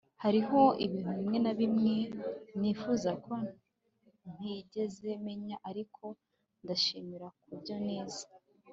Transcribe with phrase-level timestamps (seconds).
[0.23, 1.95] hariho ibintu bimwe na bimwe
[2.59, 3.33] nifuza ko
[4.33, 6.03] ntigeze menya, ariko
[6.63, 8.25] ndashimira ku byo nize